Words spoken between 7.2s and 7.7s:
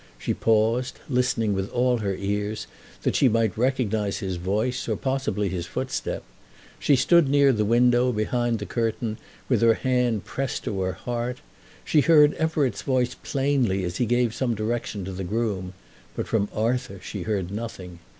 near the